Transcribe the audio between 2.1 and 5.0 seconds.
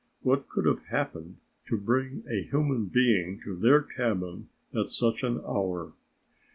a human being to their cabin at